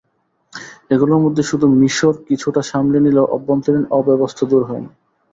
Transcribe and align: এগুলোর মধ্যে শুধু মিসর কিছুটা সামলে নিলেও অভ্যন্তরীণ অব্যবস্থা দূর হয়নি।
এগুলোর 0.91 1.19
মধ্যে 1.21 1.43
শুধু 1.43 1.65
মিসর 1.79 2.13
কিছুটা 2.27 2.61
সামলে 2.71 2.97
নিলেও 2.99 3.31
অভ্যন্তরীণ 3.35 3.83
অব্যবস্থা 3.91 4.43
দূর 4.51 4.63
হয়নি। 4.69 4.89